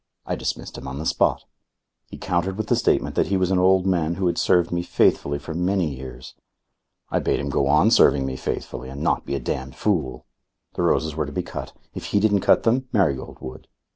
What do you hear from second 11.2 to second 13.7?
to be cut. If he didn't cut them, Marigold would.